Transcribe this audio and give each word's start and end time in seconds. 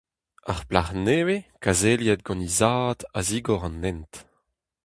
Ar 0.51 0.59
plac'h-nevez, 0.67 1.45
kazeliet 1.63 2.21
gant 2.27 2.43
he 2.45 2.49
zad, 2.59 2.99
a 3.17 3.19
zigor 3.27 3.63
an 3.67 3.83
hent. 3.83 4.13